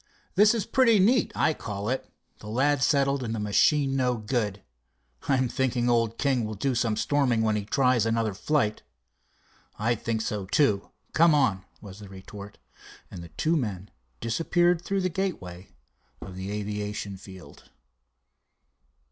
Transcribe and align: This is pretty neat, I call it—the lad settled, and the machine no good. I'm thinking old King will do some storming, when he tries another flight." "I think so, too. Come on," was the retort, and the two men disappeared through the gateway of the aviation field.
This 0.33 0.55
is 0.55 0.65
pretty 0.65 0.97
neat, 0.97 1.31
I 1.35 1.53
call 1.53 1.87
it—the 1.87 2.47
lad 2.47 2.81
settled, 2.81 3.21
and 3.21 3.35
the 3.35 3.39
machine 3.39 3.95
no 3.95 4.17
good. 4.17 4.63
I'm 5.29 5.47
thinking 5.47 5.91
old 5.91 6.17
King 6.17 6.43
will 6.43 6.55
do 6.55 6.73
some 6.73 6.95
storming, 6.97 7.43
when 7.43 7.55
he 7.55 7.65
tries 7.65 8.07
another 8.07 8.33
flight." 8.33 8.81
"I 9.77 9.93
think 9.93 10.21
so, 10.23 10.47
too. 10.47 10.89
Come 11.13 11.35
on," 11.35 11.65
was 11.81 11.99
the 11.99 12.09
retort, 12.09 12.57
and 13.11 13.21
the 13.21 13.29
two 13.29 13.55
men 13.55 13.91
disappeared 14.19 14.81
through 14.81 15.01
the 15.01 15.09
gateway 15.09 15.67
of 16.19 16.35
the 16.35 16.49
aviation 16.49 17.15
field. 17.15 17.69